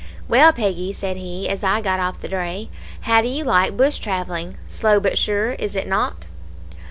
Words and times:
"'Well, 0.27 0.51
Peggy,' 0.51 0.93
said 0.93 1.17
he, 1.17 1.47
as 1.47 1.63
I 1.63 1.79
got 1.79 1.99
off 1.99 2.21
the 2.21 2.27
dray, 2.27 2.69
'how 3.01 3.21
do 3.21 3.27
you 3.27 3.43
like 3.43 3.77
bush 3.77 3.99
travelling? 3.99 4.57
Slow, 4.67 4.99
but 4.99 5.15
sure, 5.15 5.51
is 5.51 5.75
it 5.75 5.87
not?' 5.87 6.25